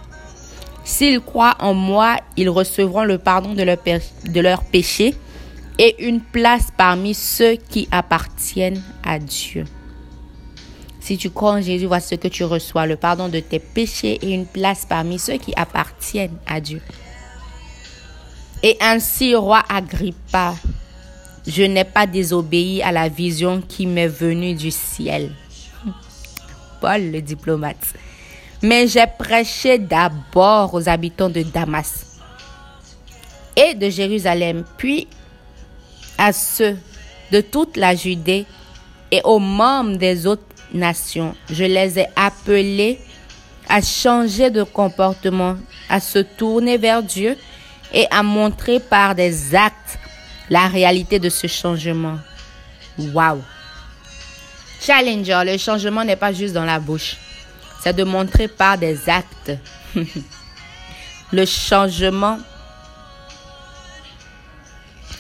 S'ils 0.84 1.20
croient 1.20 1.56
en 1.58 1.74
moi, 1.74 2.18
ils 2.36 2.48
recevront 2.48 3.02
le 3.02 3.18
pardon 3.18 3.54
de 3.54 3.64
leurs 3.64 3.78
de 4.24 4.40
leur 4.40 4.62
péchés 4.62 5.16
et 5.78 6.06
une 6.06 6.20
place 6.20 6.68
parmi 6.76 7.14
ceux 7.14 7.56
qui 7.56 7.88
appartiennent 7.90 8.82
à 9.04 9.18
Dieu. 9.18 9.64
Si 11.00 11.16
tu 11.18 11.30
crois 11.30 11.52
en 11.52 11.60
Jésus, 11.60 11.86
vois 11.86 12.00
ce 12.00 12.14
que 12.16 12.28
tu 12.28 12.44
reçois, 12.44 12.86
le 12.86 12.96
pardon 12.96 13.28
de 13.28 13.38
tes 13.40 13.60
péchés 13.60 14.18
et 14.22 14.32
une 14.32 14.46
place 14.46 14.84
parmi 14.84 15.18
ceux 15.18 15.36
qui 15.36 15.52
appartiennent 15.54 16.38
à 16.46 16.60
Dieu. 16.60 16.80
Et 18.62 18.76
ainsi, 18.80 19.34
roi 19.34 19.62
Agrippa, 19.68 20.54
je 21.46 21.62
n'ai 21.62 21.84
pas 21.84 22.06
désobéi 22.06 22.82
à 22.82 22.90
la 22.90 23.08
vision 23.08 23.60
qui 23.60 23.86
m'est 23.86 24.08
venue 24.08 24.54
du 24.54 24.70
ciel. 24.70 25.30
Paul 26.80 27.12
le 27.12 27.20
diplomate. 27.20 27.94
Mais 28.62 28.88
j'ai 28.88 29.06
prêché 29.06 29.78
d'abord 29.78 30.74
aux 30.74 30.88
habitants 30.88 31.28
de 31.28 31.42
Damas 31.42 32.18
et 33.54 33.74
de 33.74 33.88
Jérusalem, 33.90 34.64
puis 34.76 35.06
à 36.18 36.32
ceux 36.32 36.76
de 37.32 37.40
toute 37.40 37.76
la 37.76 37.94
Judée 37.94 38.46
et 39.10 39.20
aux 39.24 39.38
membres 39.38 39.96
des 39.96 40.26
autres 40.26 40.42
nations. 40.72 41.34
Je 41.50 41.64
les 41.64 41.98
ai 41.98 42.06
appelés 42.16 42.98
à 43.68 43.80
changer 43.80 44.50
de 44.50 44.62
comportement, 44.62 45.56
à 45.88 46.00
se 46.00 46.20
tourner 46.20 46.78
vers 46.78 47.02
Dieu 47.02 47.36
et 47.92 48.06
à 48.10 48.22
montrer 48.22 48.80
par 48.80 49.14
des 49.14 49.54
actes 49.54 49.98
la 50.50 50.68
réalité 50.68 51.18
de 51.18 51.28
ce 51.28 51.46
changement. 51.46 52.18
Wow! 52.98 53.42
Challenger, 54.80 55.42
le 55.44 55.58
changement 55.58 56.04
n'est 56.04 56.16
pas 56.16 56.32
juste 56.32 56.54
dans 56.54 56.64
la 56.64 56.78
bouche, 56.78 57.16
c'est 57.82 57.94
de 57.94 58.04
montrer 58.04 58.46
par 58.46 58.78
des 58.78 59.08
actes. 59.08 59.52
le 61.32 61.44
changement, 61.44 62.38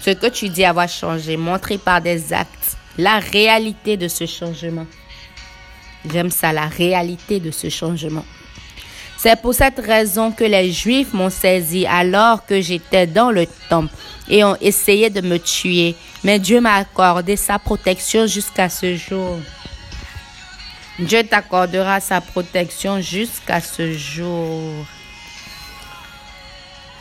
ce 0.06 0.12
que 0.12 0.28
tu 0.28 0.48
dis 0.48 0.64
avoir 0.64 0.88
changé, 0.88 1.36
montrer 1.36 1.78
par 1.78 2.00
des 2.00 2.32
actes 2.32 2.76
la 2.96 3.18
réalité 3.18 3.96
de 3.96 4.06
ce 4.06 4.24
changement. 4.24 4.86
J'aime 6.08 6.30
ça, 6.30 6.52
la 6.52 6.66
réalité 6.68 7.40
de 7.40 7.50
ce 7.50 7.68
changement. 7.68 8.24
C'est 9.18 9.42
pour 9.42 9.52
cette 9.52 9.80
raison 9.80 10.30
que 10.30 10.44
les 10.44 10.70
Juifs 10.70 11.12
m'ont 11.12 11.28
saisi 11.28 11.86
alors 11.86 12.46
que 12.46 12.60
j'étais 12.60 13.08
dans 13.08 13.32
le 13.32 13.46
temple 13.68 13.92
et 14.28 14.44
ont 14.44 14.56
essayé 14.60 15.10
de 15.10 15.22
me 15.22 15.38
tuer. 15.38 15.96
Mais 16.22 16.38
Dieu 16.38 16.60
m'a 16.60 16.74
accordé 16.74 17.34
sa 17.34 17.58
protection 17.58 18.28
jusqu'à 18.28 18.68
ce 18.68 18.94
jour. 18.94 19.40
Dieu 21.00 21.24
t'accordera 21.24 21.98
sa 21.98 22.20
protection 22.20 23.00
jusqu'à 23.00 23.60
ce 23.60 23.92
jour. 23.92 24.86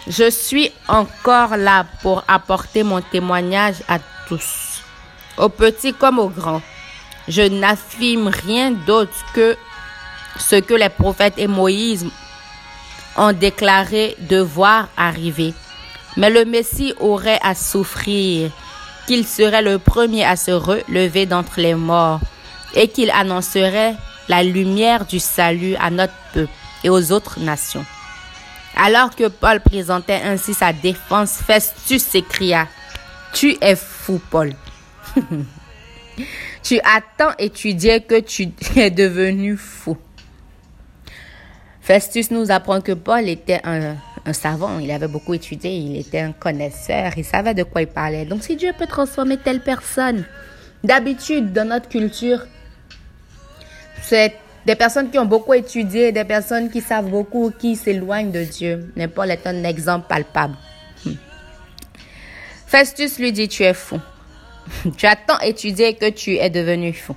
Je 0.08 0.30
suis 0.30 0.72
encore 0.88 1.58
là 1.58 1.86
pour 2.04 2.24
apporter 2.28 2.84
mon 2.84 3.02
témoignage 3.02 3.78
à 3.88 3.98
tous, 4.28 4.84
aux 5.38 5.50
petits 5.50 5.94
comme 5.94 6.20
aux 6.20 6.30
grands. 6.30 6.62
Je 7.28 7.42
n'affirme 7.42 8.28
rien 8.28 8.70
d'autre 8.72 9.14
que 9.34 9.58
ce 10.38 10.58
que 10.58 10.76
les 10.76 10.90
prophètes 10.90 11.38
et 11.38 11.48
Moïse 11.48 12.06
ont 13.18 13.34
déclaré 13.34 14.16
devoir 14.20 14.90
arriver. 14.96 15.56
Mais 16.18 16.30
le 16.30 16.46
Messie 16.46 16.94
aurait 17.00 17.40
à 17.42 17.56
souffrir, 17.56 18.52
qu'il 19.08 19.26
serait 19.26 19.64
le 19.64 19.80
premier 19.80 20.24
à 20.24 20.36
se 20.36 20.52
relever 20.52 21.26
d'entre 21.26 21.60
les 21.60 21.76
morts 21.76 22.20
et 22.76 22.88
qu'il 22.88 23.10
annoncerait 23.10 23.96
la 24.28 24.44
lumière 24.44 25.06
du 25.06 25.20
salut 25.20 25.76
à 25.76 25.90
notre 25.90 26.14
peuple 26.34 26.52
et 26.84 26.90
aux 26.90 27.12
autres 27.12 27.40
nations. 27.40 27.86
Alors 28.76 29.16
que 29.16 29.28
Paul 29.30 29.62
présentait 29.62 30.22
ainsi 30.24 30.54
sa 30.54 30.74
défense, 30.74 31.42
Festus 31.46 32.04
s'écria, 32.04 32.68
Tu 33.34 33.56
es 33.62 33.76
fou, 33.76 34.22
Paul. 34.30 34.54
tu 36.64 36.80
as 36.80 37.02
tant 37.18 37.32
étudié 37.40 38.02
que 38.02 38.20
tu 38.20 38.50
es 38.76 38.92
devenu 38.92 39.56
fou. 39.56 39.98
Festus 41.82 42.32
nous 42.32 42.50
apprend 42.52 42.82
que 42.82 42.94
Paul 42.94 43.30
était 43.30 43.62
un, 43.64 43.96
savant, 44.34 44.80
il 44.80 44.90
avait 44.90 45.08
beaucoup 45.08 45.36
étudié, 45.36 45.72
il 45.72 45.98
était 45.98 46.20
un 46.20 46.32
connaisseur, 46.32 47.12
il 47.16 47.24
savait 47.24 47.54
de 47.54 47.62
quoi 47.62 47.84
il 47.84 47.88
parlait. 47.88 48.26
Donc 48.26 48.44
si 48.44 48.56
Dieu 48.56 48.72
peut 48.76 48.88
transformer 48.88 49.38
telle 49.38 49.62
personne, 49.62 50.26
d'habitude 50.84 51.54
dans 51.54 51.68
notre 51.68 51.88
culture, 51.88 52.40
c'est 54.02 54.36
des 54.66 54.76
personnes 54.76 55.12
qui 55.12 55.20
ont 55.20 55.26
beaucoup 55.26 55.54
étudié, 55.54 56.12
des 56.12 56.24
personnes 56.24 56.70
qui 56.70 56.82
savent 56.82 57.10
beaucoup, 57.10 57.52
qui 57.52 57.76
s'éloignent 57.76 58.32
de 58.32 58.44
Dieu. 58.44 58.92
Mais 58.96 59.08
Paul 59.08 59.30
est 59.30 59.46
un 59.46 59.64
exemple 59.64 60.08
palpable. 60.08 60.56
Hmm. 61.06 61.14
Festus 62.66 63.20
lui 63.20 63.32
dit, 63.32 63.48
tu 63.48 63.64
es 63.64 63.74
fou. 63.74 64.00
tu 64.98 65.06
as 65.06 65.16
tant 65.16 65.40
étudié 65.40 65.96
que 65.96 66.10
tu 66.10 66.38
es 66.38 66.50
devenu 66.50 66.94
fou. 66.94 67.16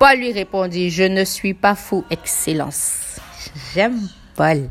Paul 0.00 0.16
lui 0.16 0.32
répondit, 0.32 0.90
je 0.90 1.04
ne 1.04 1.24
suis 1.24 1.54
pas 1.54 1.74
fou, 1.74 2.04
Excellence. 2.10 3.20
J'aime 3.74 4.00
Paul. 4.34 4.68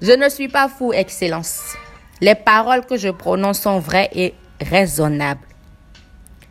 Je 0.00 0.12
ne 0.12 0.28
suis 0.28 0.48
pas 0.48 0.68
fou, 0.68 0.92
Excellence. 0.92 1.74
Les 2.20 2.34
paroles 2.34 2.84
que 2.86 2.96
je 2.96 3.08
prononce 3.08 3.60
sont 3.60 3.78
vraies 3.78 4.10
et 4.12 4.34
raisonnables. 4.60 5.46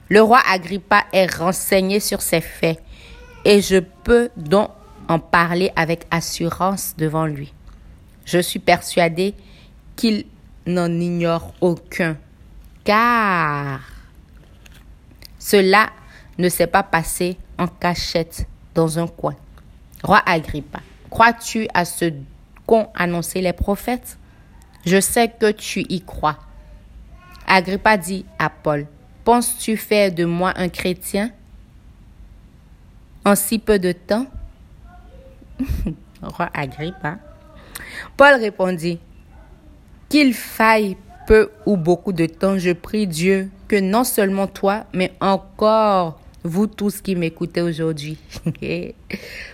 Le 0.09 0.21
roi 0.21 0.41
Agrippa 0.49 1.05
est 1.13 1.33
renseigné 1.33 2.01
sur 2.01 2.21
ces 2.21 2.41
faits 2.41 2.79
et 3.45 3.61
je 3.61 3.77
peux 3.77 4.29
donc 4.35 4.71
en 5.07 5.19
parler 5.19 5.71
avec 5.75 6.05
assurance 6.11 6.95
devant 6.97 7.25
lui. 7.25 7.53
Je 8.25 8.39
suis 8.39 8.59
persuadé 8.59 9.35
qu'il 9.95 10.25
n'en 10.65 10.91
ignore 10.91 11.53
aucun, 11.59 12.17
car 12.83 13.81
cela 15.39 15.89
ne 16.37 16.49
s'est 16.49 16.67
pas 16.67 16.83
passé 16.83 17.37
en 17.57 17.67
cachette 17.67 18.47
dans 18.73 18.99
un 18.99 19.07
coin. 19.07 19.35
Roi 20.03 20.21
Agrippa, 20.25 20.79
crois-tu 21.09 21.67
à 21.73 21.85
ce 21.85 22.05
qu'ont 22.65 22.87
annoncé 22.95 23.41
les 23.41 23.53
prophètes? 23.53 24.17
Je 24.85 24.99
sais 24.99 25.29
que 25.29 25.51
tu 25.51 25.81
y 25.89 26.01
crois. 26.01 26.37
Agrippa 27.47 27.97
dit 27.97 28.25
à 28.39 28.49
Paul, 28.49 28.87
Penses-tu 29.23 29.77
faire 29.77 30.11
de 30.11 30.25
moi 30.25 30.53
un 30.55 30.69
chrétien? 30.69 31.31
En 33.25 33.35
si 33.35 33.59
peu 33.59 33.79
de 33.79 33.91
temps 33.91 34.27
Roi 36.21 36.49
Agrippa. 36.53 37.17
Paul 38.17 38.35
répondit, 38.35 38.99
Qu'il 40.09 40.33
faille 40.33 40.97
peu 41.27 41.49
ou 41.65 41.77
beaucoup 41.77 42.13
de 42.13 42.25
temps, 42.25 42.57
je 42.57 42.71
prie 42.71 43.07
Dieu 43.07 43.49
que 43.67 43.79
non 43.79 44.03
seulement 44.03 44.47
toi, 44.47 44.85
mais 44.93 45.13
encore 45.19 46.19
vous 46.43 46.67
tous 46.67 47.01
qui 47.01 47.15
m'écoutez 47.15 47.61
aujourd'hui, 47.61 48.17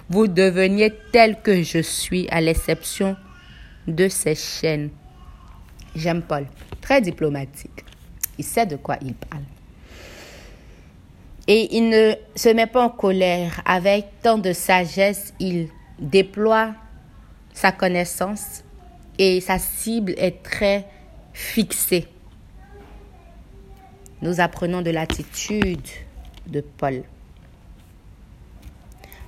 vous 0.10 0.28
deveniez 0.28 0.94
tel 1.12 1.42
que 1.42 1.62
je 1.62 1.80
suis 1.80 2.28
à 2.30 2.40
l'exception 2.40 3.18
de 3.88 4.08
ces 4.08 4.36
chaînes. 4.36 4.90
J'aime 5.96 6.22
Paul, 6.22 6.46
très 6.82 7.02
diplomatique. 7.02 7.84
Il 8.38 8.46
sait 8.46 8.66
de 8.66 8.78
quoi 8.78 8.98
il 9.02 9.14
parle. 9.14 9.44
Et 11.48 11.78
il 11.78 11.90
ne 11.90 12.14
se 12.36 12.50
met 12.50 12.68
pas 12.68 12.84
en 12.84 12.90
colère. 12.90 13.62
Avec 13.66 14.06
tant 14.22 14.38
de 14.38 14.52
sagesse, 14.52 15.34
il 15.40 15.70
déploie 16.00 16.74
sa 17.54 17.72
connaissance 17.72 18.64
et 19.18 19.42
sa 19.42 19.58
cible 19.58 20.14
est 20.18 20.44
très 20.44 20.86
fixée. 21.34 22.08
Nous 24.22 24.42
apprenons 24.42 24.82
de 24.82 24.92
l'attitude 24.92 25.88
de 26.48 26.62
Paul. 26.62 27.04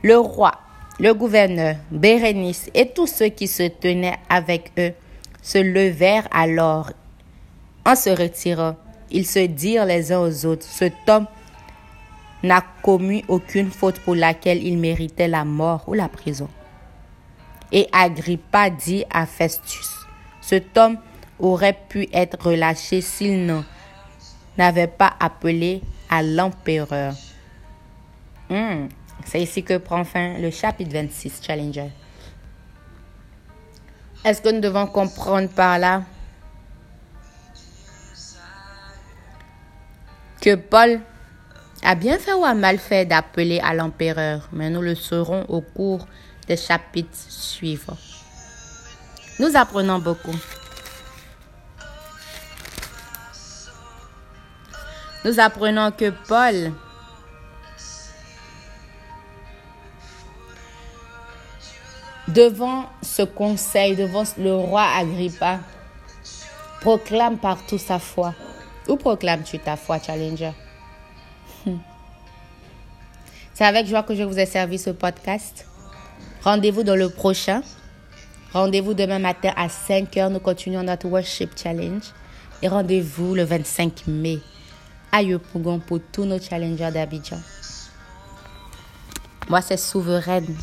Le 0.03 0.17
roi, 0.17 0.53
le 0.99 1.13
gouverneur, 1.13 1.75
Bérénice 1.91 2.69
et 2.73 2.89
tous 2.89 3.07
ceux 3.07 3.29
qui 3.29 3.47
se 3.47 3.63
tenaient 3.63 4.17
avec 4.29 4.71
eux 4.77 4.93
se 5.41 5.57
levèrent 5.57 6.27
alors. 6.31 6.91
En 7.85 7.95
se 7.95 8.09
retirant, 8.09 8.75
ils 9.11 9.25
se 9.25 9.39
dirent 9.39 9.85
les 9.85 10.11
uns 10.11 10.19
aux 10.19 10.45
autres, 10.45 10.65
cet 10.65 10.93
homme 11.07 11.27
n'a 12.43 12.63
commis 12.81 13.23
aucune 13.27 13.71
faute 13.71 13.99
pour 13.99 14.15
laquelle 14.15 14.63
il 14.63 14.77
méritait 14.77 15.27
la 15.27 15.45
mort 15.45 15.83
ou 15.87 15.93
la 15.93 16.07
prison. 16.07 16.49
Et 17.71 17.87
Agrippa 17.91 18.69
dit 18.69 19.03
à 19.11 19.25
Festus, 19.25 19.89
cet 20.41 20.77
homme 20.77 20.97
aurait 21.37 21.77
pu 21.87 22.07
être 22.11 22.41
relâché 22.43 23.01
s'il 23.01 23.53
n'avait 24.57 24.87
pas 24.87 25.13
appelé 25.19 25.81
à 26.09 26.23
l'empereur. 26.23 27.13
Hmm, 28.49 28.87
c'est 29.25 29.41
ici 29.41 29.63
que 29.63 29.77
prend 29.77 30.03
fin 30.03 30.39
le 30.39 30.49
chapitre 30.49 30.91
26, 30.91 31.41
Challenger. 31.45 31.91
Est-ce 34.25 34.41
que 34.41 34.49
nous 34.49 34.59
devons 34.59 34.87
comprendre 34.87 35.49
par 35.49 35.77
là 35.79 36.03
que 40.41 40.55
Paul 40.55 41.01
a 41.83 41.95
bien 41.95 42.17
fait 42.19 42.33
ou 42.33 42.45
a 42.45 42.53
mal 42.53 42.77
fait 42.77 43.05
d'appeler 43.05 43.59
à 43.59 43.73
l'empereur, 43.73 44.49
mais 44.51 44.69
nous 44.69 44.81
le 44.81 44.95
saurons 44.95 45.45
au 45.47 45.61
cours 45.61 46.07
des 46.47 46.57
chapitres 46.57 47.17
suivants. 47.29 47.97
Nous 49.39 49.55
apprenons 49.55 49.99
beaucoup. 49.99 50.35
nous 55.25 55.39
apprenons 55.39 55.91
que 55.91 56.11
Paul 56.27 56.71
devant 62.27 62.85
ce 63.01 63.23
conseil, 63.23 63.95
devant 63.95 64.23
le 64.37 64.55
roi 64.55 64.83
Agrippa, 64.95 65.59
proclame 66.81 67.37
partout 67.37 67.77
sa 67.77 67.99
foi. 67.99 68.33
Où 68.87 68.95
proclames-tu 68.95 69.59
ta 69.59 69.75
foi, 69.75 69.99
Challenger? 69.99 70.53
C'est 73.59 73.65
avec 73.65 73.87
joie 73.87 74.03
que 74.03 74.15
je 74.15 74.23
vous 74.23 74.39
ai 74.39 74.45
servi 74.45 74.77
ce 74.79 74.89
podcast. 74.89 75.65
Rendez-vous 76.45 76.83
dans 76.83 76.95
le 76.95 77.09
prochain. 77.09 77.61
Rendez-vous 78.53 78.93
demain 78.93 79.19
matin 79.19 79.51
à 79.57 79.67
5 79.67 80.09
h. 80.15 80.29
Nous 80.29 80.39
continuons 80.39 80.81
notre 80.81 81.07
Worship 81.07 81.49
Challenge. 81.61 82.03
Et 82.61 82.69
rendez-vous 82.69 83.35
le 83.35 83.43
25 83.43 84.07
mai 84.07 84.39
à 85.11 85.23
Yopougon 85.23 85.79
pour 85.79 85.99
tous 86.09 86.23
nos 86.23 86.39
challengers 86.39 86.91
d'Abidjan. 86.93 87.41
Moi, 89.49 89.59
c'est 89.59 89.75
Souveraine 89.75 90.55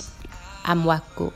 Amwako. 0.65 1.35